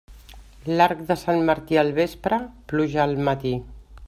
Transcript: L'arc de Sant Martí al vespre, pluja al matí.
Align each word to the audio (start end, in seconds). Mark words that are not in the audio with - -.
L'arc 0.79 1.03
de 1.11 1.17
Sant 1.25 1.45
Martí 1.51 1.79
al 1.83 1.95
vespre, 2.01 2.43
pluja 2.73 3.05
al 3.09 3.15
matí. 3.31 3.59